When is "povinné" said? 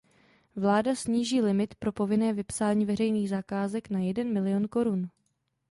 1.91-2.33